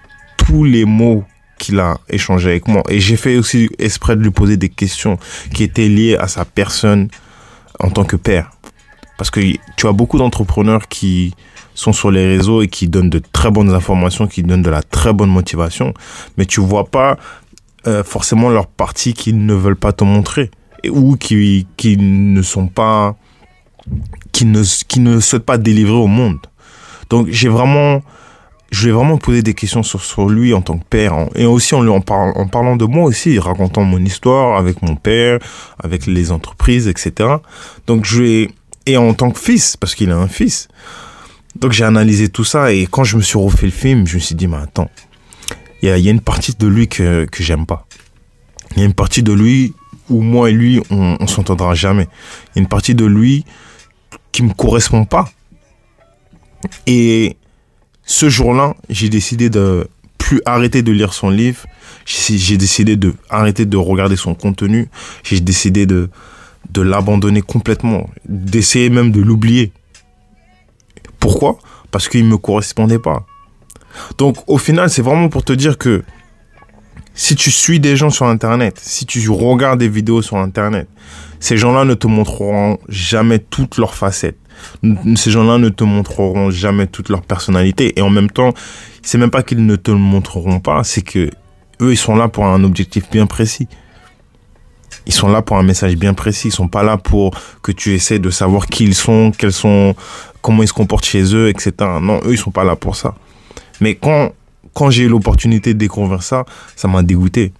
tous 0.46 0.64
les 0.64 0.86
mots 0.86 1.24
qu'il 1.58 1.80
a 1.80 1.98
échangé 2.10 2.50
avec 2.50 2.68
moi. 2.68 2.84
Et 2.90 3.00
j'ai 3.00 3.16
fait 3.16 3.38
aussi 3.38 3.70
exprès 3.80 4.16
de 4.16 4.22
lui 4.22 4.32
poser 4.32 4.58
des 4.58 4.70
questions 4.70 5.18
qui 5.54 5.64
étaient 5.64 5.88
liées 5.88 6.18
à 6.18 6.28
sa 6.28 6.46
personne 6.46 7.10
en 7.80 7.90
tant 7.90 8.04
que 8.04 8.16
père. 8.16 8.52
Parce 9.18 9.30
que 9.30 9.40
tu 9.78 9.88
as 9.88 9.92
beaucoup 9.92 10.18
d'entrepreneurs 10.18 10.88
qui 10.88 11.34
sont 11.76 11.94
sur 11.94 12.12
les 12.12 12.28
réseaux 12.28 12.62
et 12.62 12.68
qui 12.68 12.88
donnent 12.88 13.10
de 13.10 13.22
très 13.32 13.52
bonnes 13.52 13.74
informations, 13.74 14.28
qui 14.28 14.44
donnent 14.44 14.62
de 14.62 14.70
la 14.70 14.84
très 14.84 15.14
bonne 15.14 15.30
motivation, 15.30 15.94
mais 16.38 16.46
tu 16.46 16.60
vois 16.60 16.86
pas 16.86 17.18
euh, 17.88 18.04
forcément 18.04 18.50
leur 18.50 18.68
partie 18.68 19.14
qu'ils 19.14 19.46
ne 19.46 19.54
veulent 19.54 19.76
pas 19.76 19.92
te 19.92 20.04
montrer 20.04 20.52
ou 20.90 21.16
qui, 21.16 21.68
qui 21.78 21.98
ne 21.98 22.42
sont 22.42 22.68
pas 22.68 23.16
qui 24.32 24.46
ne, 24.46 24.64
qui 24.88 25.00
ne 25.00 25.20
souhaitent 25.20 25.46
pas 25.46 25.58
délivrer 25.58 25.96
au 25.96 26.08
monde. 26.08 26.40
Donc 27.10 27.28
j'ai 27.30 27.50
vraiment 27.50 28.02
je 28.74 28.88
vais 28.88 28.92
vraiment 28.92 29.18
poser 29.18 29.44
des 29.44 29.54
questions 29.54 29.84
sur, 29.84 30.04
sur 30.04 30.28
lui 30.28 30.52
en 30.56 30.64
tant 30.64 30.80
que 30.80 30.84
père. 30.84 31.28
Et 31.36 31.46
aussi 31.46 31.76
en, 31.76 31.88
en, 31.88 32.02
en 32.08 32.48
parlant 32.48 32.76
de 32.76 32.86
moi 32.86 33.04
aussi, 33.04 33.38
racontant 33.38 33.84
mon 33.84 34.04
histoire 34.04 34.58
avec 34.58 34.82
mon 34.82 34.96
père, 34.96 35.38
avec 35.78 36.08
les 36.08 36.32
entreprises, 36.32 36.88
etc. 36.88 37.36
Donc 37.86 38.04
je 38.04 38.24
vais... 38.24 38.50
Et 38.88 38.98
en 38.98 39.14
tant 39.14 39.30
que 39.30 39.40
fils, 39.40 39.78
parce 39.78 39.94
qu'il 39.94 40.10
a 40.10 40.18
un 40.18 40.28
fils. 40.28 40.70
Donc 41.56 41.72
j'ai 41.72 41.84
analysé 41.84 42.30
tout 42.30 42.44
ça 42.44 42.74
et 42.74 42.88
quand 42.88 43.04
je 43.04 43.16
me 43.16 43.22
suis 43.22 43.38
refait 43.38 43.68
le 43.68 43.72
film, 43.72 44.08
je 44.08 44.16
me 44.16 44.20
suis 44.20 44.34
dit, 44.34 44.48
mais 44.48 44.58
attends, 44.58 44.90
il 45.84 45.90
y 45.90 45.92
a, 45.92 45.98
y 46.00 46.08
a, 46.08 46.12
une 46.12 46.20
partie 46.20 46.56
de 46.58 46.66
lui 46.66 46.88
que, 46.88 47.26
que 47.26 47.44
j'aime 47.44 47.68
pas. 47.68 47.86
Il 48.76 48.80
y 48.80 48.82
a 48.82 48.86
une 48.88 48.96
partie 48.96 49.22
de 49.22 49.34
lui 49.34 49.76
où 50.10 50.22
moi 50.22 50.50
et 50.50 50.54
lui, 50.54 50.82
on, 50.90 51.16
on 51.20 51.28
s'entendra 51.28 51.76
jamais. 51.76 52.08
Il 52.48 52.56
y 52.56 52.60
a 52.60 52.62
une 52.64 52.68
partie 52.68 52.96
de 52.96 53.06
lui 53.06 53.46
qui 54.32 54.42
me 54.42 54.52
correspond 54.52 55.06
pas. 55.06 55.30
Et 56.88 57.38
ce 58.06 58.30
jour-là, 58.30 58.76
j'ai 58.90 59.10
décidé 59.10 59.50
de 59.50 59.88
plus 60.18 60.42
arrêter 60.46 60.82
de 60.82 60.92
lire 60.92 61.14
son 61.14 61.30
livre. 61.30 61.66
J'ai 62.06 62.58
décidé 62.58 62.96
de 62.96 63.14
arrêter 63.30 63.66
de 63.66 63.78
regarder 63.78 64.16
son 64.16 64.36
contenu. 64.36 64.90
J'ai 65.24 65.40
décidé 65.40 65.86
de, 65.86 66.10
de 66.72 66.82
l'abandonner 66.82 67.42
complètement, 67.42 68.10
d'essayer 68.26 68.90
même 68.90 69.12
de 69.12 69.22
l'oublier. 69.22 69.72
Pourquoi? 71.20 71.58
Parce 71.92 72.10
qu'il 72.10 72.26
ne 72.26 72.30
me 72.30 72.38
correspondait 72.38 73.00
pas. 73.00 73.26
Donc 74.18 74.38
au 74.48 74.58
final, 74.58 74.90
c'est 74.90 75.02
vraiment 75.02 75.30
pour 75.30 75.44
te 75.44 75.54
dire 75.54 75.78
que 75.78 76.04
si 77.14 77.36
tu 77.36 77.52
suis 77.52 77.80
des 77.80 77.96
gens 77.96 78.10
sur 78.10 78.26
Internet, 78.26 78.80
si 78.82 79.06
tu 79.06 79.30
regardes 79.30 79.80
des 79.80 79.90
vidéos 79.90 80.22
sur 80.22 80.38
Internet, 80.38 80.88
ces 81.40 81.58
gens-là 81.58 81.86
ne 81.86 81.94
te 81.94 82.08
montreront 82.08 82.80
jamais 82.90 83.40
toutes 83.40 83.78
leurs 83.78 83.94
facettes. 83.94 84.38
Ces 85.16 85.32
gens-là 85.32 85.58
ne 85.58 85.70
te 85.70 85.84
montreront 85.84 86.52
jamais 86.52 86.88
toute 86.88 87.10
leur 87.10 87.22
personnalité. 87.22 87.98
Et 87.98 88.02
en 88.02 88.10
même 88.10 88.30
temps, 88.30 88.54
c'est 89.02 89.18
même 89.18 89.32
pas 89.32 89.44
qu'ils 89.44 89.66
ne 89.66 89.76
te 89.76 89.92
le 89.92 89.98
montreront 89.98 90.60
pas, 90.60 90.84
c'est 90.84 91.02
que 91.02 91.30
eux, 91.82 91.92
ils 91.92 91.98
sont 91.98 92.16
là 92.16 92.28
pour 92.28 92.46
un 92.46 92.64
objectif 92.64 93.10
bien 93.10 93.26
précis. 93.26 93.68
Ils 95.06 95.14
sont 95.14 95.28
là 95.28 95.42
pour 95.42 95.58
un 95.58 95.64
message 95.64 95.96
bien 95.96 96.14
précis. 96.14 96.48
Ils 96.48 96.52
sont 96.52 96.68
pas 96.68 96.84
là 96.84 96.98
pour 96.98 97.32
que 97.62 97.72
tu 97.72 97.94
essaies 97.94 98.20
de 98.20 98.30
savoir 98.30 98.68
qui 98.68 98.86
ils 98.86 98.96
sont, 98.96 99.32
quels 99.38 99.52
sont, 99.52 99.96
comment 100.42 100.64
ils 100.64 100.68
se 100.68 100.74
comportent 100.74 101.06
chez 101.06 101.36
eux, 101.36 101.50
etc. 101.50 101.74
Non, 102.02 102.22
eux, 102.26 102.34
ils 102.34 102.38
sont 102.38 102.52
pas 102.52 102.64
là 102.64 102.76
pour 102.76 102.96
ça. 102.96 103.16
Mais 103.82 103.96
quand, 103.96 104.32
quand 104.74 104.90
j'ai 104.90 105.04
eu 105.04 105.10
l'opportunité 105.10 105.74
de 105.74 105.80
découvrir 105.80 106.24
ça, 106.24 106.46
ça 106.76 106.88
m'a 106.88 107.04
dégoûté. 107.04 107.52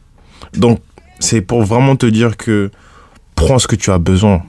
Donc, 0.54 0.80
c'est 1.20 1.42
pour 1.42 1.64
vraiment 1.64 1.96
te 1.96 2.06
dire 2.06 2.38
que 2.38 2.72
prends 3.36 3.60
ce 3.60 3.68
que 3.68 3.76
tu 3.76 3.92
as 3.92 3.98
besoin 3.98 4.44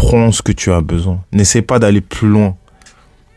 prends 0.00 0.32
ce 0.32 0.40
que 0.40 0.52
tu 0.52 0.72
as 0.72 0.80
besoin. 0.80 1.22
N'essaie 1.30 1.60
pas 1.60 1.78
d'aller 1.78 2.00
plus 2.00 2.28
loin. 2.28 2.56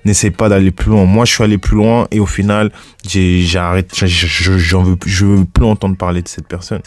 N'essaie 0.05 0.31
pas 0.31 0.47
d'aller 0.47 0.71
plus 0.71 0.91
loin. 0.91 1.03
Moi, 1.03 1.25
je 1.25 1.33
suis 1.33 1.43
allé 1.43 1.57
plus 1.57 1.75
loin 1.75 2.07
et 2.09 2.21
au 2.21 2.25
final, 2.25 2.71
j'ai 3.05 3.57
arrêté, 3.57 4.07
j'en 4.07 4.81
veux, 4.81 4.97
je 5.05 5.25
veux 5.25 5.43
plus 5.43 5.65
entendre 5.65 5.97
parler 5.97 6.21
de 6.21 6.27
cette 6.29 6.47
personne. 6.47 6.81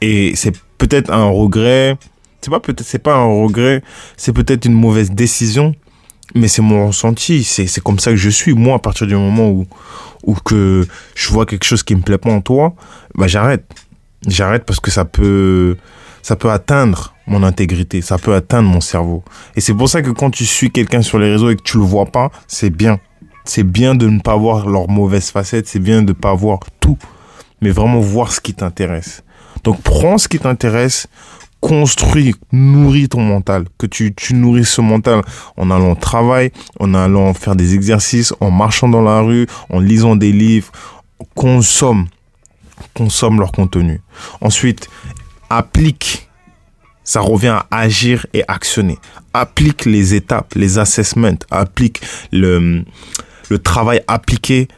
Et 0.00 0.36
c'est 0.36 0.56
peut-être 0.78 1.10
un 1.10 1.24
regret. 1.24 1.96
C'est 2.40 2.50
pas 2.50 2.60
peut-être, 2.60 2.84
c'est 2.84 3.00
pas 3.00 3.16
un 3.16 3.42
regret. 3.42 3.82
C'est 4.16 4.32
peut-être 4.32 4.66
une 4.66 4.74
mauvaise 4.74 5.10
décision, 5.10 5.74
mais 6.36 6.46
c'est 6.46 6.62
mon 6.62 6.86
ressenti. 6.86 7.42
C'est 7.42 7.82
comme 7.82 7.98
ça 7.98 8.12
que 8.12 8.16
je 8.16 8.30
suis. 8.30 8.54
Moi, 8.54 8.76
à 8.76 8.78
partir 8.78 9.08
du 9.08 9.16
moment 9.16 9.50
où, 9.50 9.66
où 10.22 10.34
que 10.34 10.86
je 11.16 11.28
vois 11.32 11.44
quelque 11.44 11.64
chose 11.64 11.82
qui 11.82 11.96
me 11.96 12.02
plaît 12.02 12.18
pas 12.18 12.30
en 12.30 12.40
toi, 12.40 12.76
bah, 13.16 13.26
j'arrête. 13.26 13.64
J'arrête 14.28 14.64
parce 14.64 14.78
que 14.78 14.92
ça 14.92 15.04
peut, 15.04 15.76
ça 16.22 16.36
peut 16.36 16.50
atteindre 16.50 17.15
mon 17.26 17.42
intégrité, 17.42 18.02
ça 18.02 18.18
peut 18.18 18.34
atteindre 18.34 18.68
mon 18.68 18.80
cerveau. 18.80 19.24
Et 19.56 19.60
c'est 19.60 19.74
pour 19.74 19.88
ça 19.88 20.02
que 20.02 20.10
quand 20.10 20.30
tu 20.30 20.46
suis 20.46 20.70
quelqu'un 20.70 21.02
sur 21.02 21.18
les 21.18 21.30
réseaux 21.30 21.50
et 21.50 21.56
que 21.56 21.62
tu 21.62 21.78
le 21.78 21.84
vois 21.84 22.06
pas, 22.06 22.30
c'est 22.46 22.70
bien. 22.70 23.00
C'est 23.44 23.64
bien 23.64 23.94
de 23.94 24.08
ne 24.08 24.20
pas 24.20 24.36
voir 24.36 24.68
leurs 24.68 24.88
mauvaises 24.88 25.30
facettes, 25.30 25.68
c'est 25.68 25.78
bien 25.78 26.02
de 26.02 26.08
ne 26.08 26.12
pas 26.12 26.34
voir 26.34 26.60
tout, 26.80 26.98
mais 27.60 27.70
vraiment 27.70 28.00
voir 28.00 28.32
ce 28.32 28.40
qui 28.40 28.54
t'intéresse. 28.54 29.22
Donc 29.64 29.80
prends 29.82 30.18
ce 30.18 30.28
qui 30.28 30.38
t'intéresse, 30.38 31.08
construis, 31.60 32.34
nourris 32.52 33.08
ton 33.08 33.22
mental, 33.22 33.64
que 33.78 33.86
tu, 33.86 34.14
tu 34.14 34.34
nourris 34.34 34.64
ce 34.64 34.80
mental 34.80 35.22
en 35.56 35.70
allant 35.70 35.92
au 35.92 35.94
travail, 35.94 36.52
en 36.78 36.94
allant 36.94 37.34
faire 37.34 37.56
des 37.56 37.74
exercices, 37.74 38.32
en 38.40 38.50
marchant 38.50 38.88
dans 38.88 39.02
la 39.02 39.20
rue, 39.20 39.46
en 39.70 39.80
lisant 39.80 40.16
des 40.16 40.32
livres, 40.32 40.70
consomme, 41.34 42.06
consomme 42.94 43.40
leur 43.40 43.52
contenu. 43.52 44.00
Ensuite, 44.40 44.88
applique. 45.50 46.25
Ça 47.06 47.20
revient 47.20 47.56
à 47.58 47.66
agir 47.70 48.26
et 48.34 48.42
actionner. 48.48 48.98
Applique 49.32 49.86
les 49.86 50.14
étapes, 50.14 50.52
les 50.54 50.76
assessments, 50.78 51.38
applique 51.50 52.02
le, 52.32 52.84
travail 53.62 54.02
appliqué 54.06 54.68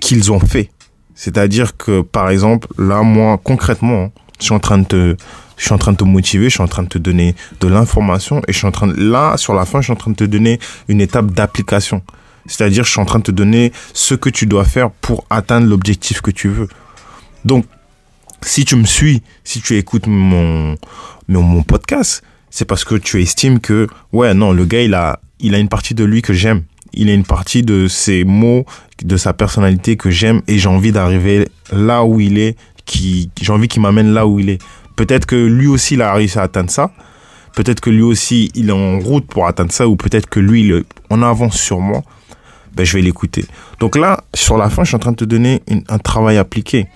qu'ils 0.00 0.30
ont 0.30 0.38
fait. 0.40 0.70
C'est-à-dire 1.16 1.76
que, 1.76 2.02
par 2.02 2.30
exemple, 2.30 2.68
là, 2.78 3.02
moi, 3.02 3.40
concrètement, 3.42 4.12
je 4.38 4.44
suis 4.44 4.54
en 4.54 4.60
train 4.60 4.78
de 4.78 4.84
te, 4.84 5.16
je 5.56 5.64
suis 5.64 5.72
en 5.72 5.78
train 5.78 5.92
de 5.92 5.96
te 5.96 6.04
motiver, 6.04 6.44
je 6.44 6.54
suis 6.54 6.62
en 6.62 6.68
train 6.68 6.84
de 6.84 6.88
te 6.88 6.98
donner 6.98 7.34
de 7.60 7.66
l'information 7.66 8.40
et 8.46 8.52
je 8.52 8.58
suis 8.58 8.66
en 8.66 8.70
train 8.70 8.86
de, 8.86 8.94
là, 8.94 9.36
sur 9.36 9.52
la 9.52 9.64
fin, 9.64 9.80
je 9.80 9.86
suis 9.86 9.92
en 9.92 9.96
train 9.96 10.12
de 10.12 10.16
te 10.16 10.24
donner 10.24 10.60
une 10.86 11.00
étape 11.00 11.32
d'application. 11.32 12.02
C'est-à-dire, 12.46 12.84
je 12.84 12.90
suis 12.90 13.00
en 13.00 13.04
train 13.04 13.18
de 13.18 13.24
te 13.24 13.32
donner 13.32 13.72
ce 13.92 14.14
que 14.14 14.30
tu 14.30 14.46
dois 14.46 14.64
faire 14.64 14.90
pour 14.90 15.26
atteindre 15.28 15.66
l'objectif 15.66 16.20
que 16.20 16.30
tu 16.30 16.48
veux. 16.48 16.68
Donc, 17.44 17.66
si 18.42 18.64
tu 18.64 18.76
me 18.76 18.84
suis, 18.84 19.22
si 19.44 19.60
tu 19.60 19.76
écoutes 19.76 20.06
mon, 20.06 20.76
mon, 21.28 21.62
podcast, 21.62 22.22
c'est 22.50 22.64
parce 22.64 22.84
que 22.84 22.94
tu 22.94 23.20
estimes 23.20 23.60
que, 23.60 23.86
ouais, 24.12 24.34
non, 24.34 24.52
le 24.52 24.64
gars, 24.64 24.82
il 24.82 24.94
a, 24.94 25.20
il 25.40 25.54
a 25.54 25.58
une 25.58 25.68
partie 25.68 25.94
de 25.94 26.04
lui 26.04 26.22
que 26.22 26.32
j'aime. 26.32 26.62
Il 26.94 27.10
a 27.10 27.12
une 27.12 27.24
partie 27.24 27.62
de 27.62 27.86
ses 27.86 28.24
mots, 28.24 28.64
de 29.04 29.16
sa 29.16 29.32
personnalité 29.32 29.96
que 29.96 30.10
j'aime 30.10 30.42
et 30.48 30.58
j'ai 30.58 30.68
envie 30.68 30.92
d'arriver 30.92 31.48
là 31.70 32.04
où 32.04 32.20
il 32.20 32.38
est, 32.38 32.56
qui, 32.86 33.30
j'ai 33.40 33.52
envie 33.52 33.68
qu'il 33.68 33.82
m'amène 33.82 34.12
là 34.12 34.26
où 34.26 34.38
il 34.38 34.48
est. 34.48 34.62
Peut-être 34.96 35.26
que 35.26 35.36
lui 35.36 35.66
aussi, 35.66 35.94
il 35.94 36.02
a 36.02 36.12
réussi 36.12 36.38
à 36.38 36.42
atteindre 36.42 36.70
ça, 36.70 36.90
peut-être 37.54 37.80
que 37.80 37.90
lui 37.90 38.02
aussi, 38.02 38.50
il 38.54 38.70
est 38.70 38.72
en 38.72 38.98
route 38.98 39.26
pour 39.26 39.46
atteindre 39.46 39.70
ça, 39.70 39.86
ou 39.86 39.96
peut-être 39.96 40.28
que 40.28 40.40
lui, 40.40 40.62
il 40.62 40.84
en 41.10 41.22
avance 41.22 41.58
sur 41.58 41.80
moi, 41.80 42.02
ben, 42.74 42.84
je 42.84 42.96
vais 42.96 43.02
l'écouter. 43.02 43.44
Donc 43.80 43.96
là, 43.96 44.24
sur 44.34 44.56
la 44.56 44.70
fin, 44.70 44.84
je 44.84 44.88
suis 44.88 44.96
en 44.96 45.00
train 45.00 45.12
de 45.12 45.16
te 45.16 45.24
donner 45.24 45.62
un 45.88 45.98
travail 45.98 46.38
appliqué. 46.38 46.88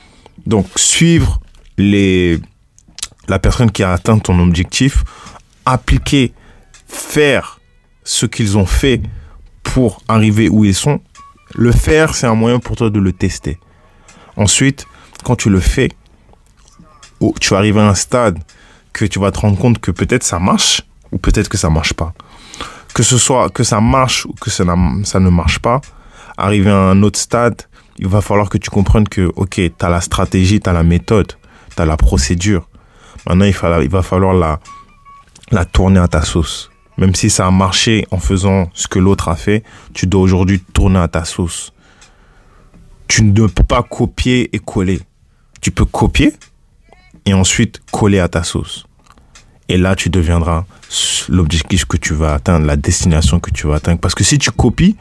Donc, 0.47 0.67
suivre 0.77 1.41
les, 1.79 2.41
la 3.29 3.39
personne 3.39 3.71
qui 3.71 3.83
a 3.83 3.93
atteint 3.93 4.19
ton 4.19 4.39
objectif, 4.41 5.05
appliquer, 5.65 6.33
faire 6.87 7.61
ce 8.05 8.27
qu'ils 8.27 8.59
ont 8.59 8.67
fait 8.67 9.01
pour 9.63 10.03
arriver 10.09 10.49
où 10.49 10.65
ils 10.65 10.75
sont. 10.75 11.01
Le 11.55 11.73
faire, 11.73 12.15
c'est 12.15 12.27
un 12.27 12.35
moyen 12.35 12.59
pour 12.59 12.77
toi 12.77 12.91
de 12.91 12.99
le 12.99 13.13
tester. 13.13 13.59
Ensuite, 14.37 14.87
quand 15.25 15.37
tu 15.37 15.51
le 15.51 15.61
fais, 15.61 15.91
tu 17.41 17.55
arrives 17.55 17.79
à 17.79 17.89
un 17.89 17.95
stade 17.95 18.39
que 18.93 19.05
tu 19.05 19.19
vas 19.19 19.31
te 19.31 19.39
rendre 19.39 19.59
compte 19.59 19.79
que 19.79 19.91
peut-être 19.91 20.25
ça 20.25 20.39
marche 20.39 20.83
ou 21.13 21.19
peut-être 21.19 21.49
que 21.49 21.59
ça 21.59 21.71
marche 21.71 21.93
pas. 21.93 22.13
Que 22.95 23.03
ce 23.03 23.19
soit 23.19 23.49
que 23.51 23.65
ça 23.65 23.81
marche 23.81 24.27
ou 24.27 24.35
que 24.35 24.51
ça, 24.51 24.65
ça 25.05 25.21
ne 25.21 25.31
marche 25.31 25.59
pas, 25.61 25.81
arriver 26.37 26.71
à 26.71 26.77
un 26.77 27.03
autre 27.03 27.19
stade, 27.19 27.63
il 27.99 28.09
va 28.09 28.21
falloir 28.21 28.49
que 28.49 28.59
tu 28.59 28.71
comprennes 28.71 29.09
que, 29.09 29.31
ok, 29.37 29.55
tu 29.55 29.73
as 29.81 29.89
la 29.89 30.01
stratégie, 30.01 30.61
tu 30.61 30.69
as 30.69 30.73
la 30.73 30.83
méthode, 30.83 31.33
tu 31.75 31.83
as 31.83 31.87
la 31.87 31.97
procédure. 31.97 32.69
Maintenant, 33.27 33.45
il, 33.45 33.55
il 33.83 33.91
va 33.91 34.03
falloir 34.03 34.35
la, 34.35 34.61
la 35.51 35.65
tourner 35.65 36.01
à 36.01 36.09
ta 36.09 36.23
sauce. 36.23 36.71
Même 36.99 37.15
si 37.15 37.31
ça 37.31 37.47
a 37.47 37.51
marché 37.51 38.07
en 38.11 38.19
faisant 38.19 38.71
ce 38.75 38.87
que 38.87 38.99
l'autre 38.99 39.29
a 39.29 39.37
fait, 39.37 39.63
tu 39.95 40.07
dois 40.07 40.21
aujourd'hui 40.21 40.61
tourner 40.61 40.99
à 40.99 41.09
ta 41.09 41.25
sauce. 41.25 41.73
Tu 43.09 43.23
ne 43.23 43.47
peux 43.47 43.65
pas 43.65 43.83
copier 43.83 44.55
et 44.55 44.59
coller. 44.59 45.01
Tu 45.61 45.71
peux 45.71 45.85
copier 45.85 46.33
et 47.25 47.35
ensuite 47.35 47.81
coller 47.91 48.19
à 48.19 48.29
ta 48.29 48.43
sauce. 48.43 48.87
Et 49.69 49.79
là, 49.79 49.95
tu 49.97 50.11
deviendras 50.11 50.65
l'objectif 51.29 51.85
que 51.85 51.97
tu 51.97 52.15
vas 52.15 52.35
atteindre, 52.35 52.67
la 52.67 52.77
destination 52.77 53.41
que 53.41 53.51
tu 53.51 53.67
vas 53.67 53.77
atteindre. 53.77 54.01
Parce 54.01 54.15
que 54.15 54.25
si 54.25 54.39
tu 54.39 54.51
copies, 54.51 54.97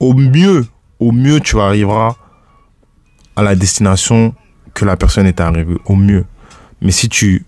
au 0.00 0.12
mieux, 0.14 0.66
au 1.00 1.12
mieux, 1.12 1.40
tu 1.40 1.60
arriveras 1.60 2.16
à 3.36 3.42
la 3.42 3.54
destination 3.54 4.34
que 4.74 4.84
la 4.84 4.96
personne 4.96 5.26
est 5.26 5.40
arrivée. 5.40 5.76
Au 5.86 5.96
mieux. 5.96 6.24
Mais 6.80 6.92
si 6.92 7.08
tu 7.08 7.44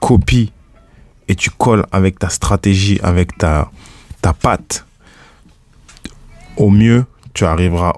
copies 0.00 0.52
et 1.28 1.34
tu 1.34 1.50
colles 1.50 1.86
avec 1.92 2.18
ta 2.18 2.28
stratégie, 2.28 2.98
avec 3.02 3.36
ta, 3.36 3.70
ta 4.22 4.32
patte, 4.32 4.86
au 6.56 6.70
mieux, 6.70 7.04
tu 7.34 7.44
arriveras 7.44 7.94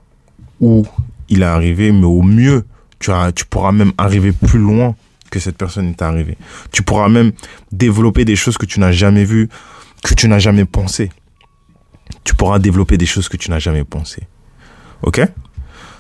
où 0.61 0.87
il 1.29 1.43
est 1.43 1.47
arrivé, 1.47 1.93
mais 1.93 2.05
au 2.05 2.23
mieux, 2.23 2.67
tu, 2.99 3.11
tu 3.35 3.47
pourras 3.47 3.73
même 3.73 3.93
arriver 3.97 4.33
plus 4.33 4.59
loin 4.59 4.95
que 5.31 5.39
cette 5.39 5.57
personne 5.57 5.89
est 5.89 6.03
arrivée. 6.03 6.37
Tu 6.73 6.83
pourras 6.83 7.09
même 7.09 7.33
développer 7.73 8.25
des 8.25 8.37
choses 8.37 8.59
que 8.59 8.67
tu 8.67 8.81
n'as 8.81 8.93
jamais 8.93 9.25
vues, 9.25 9.49
que 10.03 10.15
tu 10.15 10.29
n'as 10.29 10.41
jamais 10.41 10.65
pensé. 10.65 11.11
Tu 12.25 12.35
pourras 12.35 12.59
développer 12.59 12.99
des 12.99 13.07
choses 13.07 13.29
que 13.29 13.37
tu 13.37 13.51
n'as 13.51 13.61
jamais 13.61 13.85
pensé. 13.85 14.23
OK? 15.03 15.21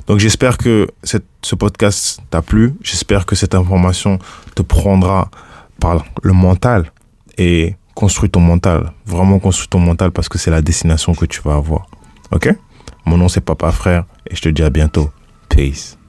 Donc 0.07 0.19
j'espère 0.19 0.59
que 0.59 0.88
ce 1.04 1.54
podcast 1.54 2.21
t'a 2.30 2.42
plu. 2.42 2.75
J'espère 2.83 3.26
que 3.26 3.37
cette 3.37 3.54
information 3.54 4.19
te 4.54 4.62
prendra 4.62 5.30
par 5.78 6.04
le 6.23 6.33
mental 6.33 6.92
et 7.38 7.76
construis 7.95 8.30
ton 8.30 8.40
mental. 8.40 8.92
Vraiment 9.07 9.38
construis 9.38 9.69
ton 9.69 9.78
mental 9.78 10.11
parce 10.11 10.28
que 10.28 10.38
c'est 10.38 10.50
la 10.50 10.62
destination 10.62 11.14
que 11.14 11.26
tu 11.26 11.40
vas 11.42 11.54
avoir. 11.54 11.87
Ok? 12.33 12.52
Mon 13.04 13.16
nom 13.19 13.28
c'est 13.28 13.40
Papa 13.40 13.71
Frère 13.73 14.04
et 14.28 14.35
je 14.35 14.42
te 14.42 14.49
dis 14.49 14.62
à 14.62 14.71
bientôt. 14.71 15.11
Peace. 15.49 16.00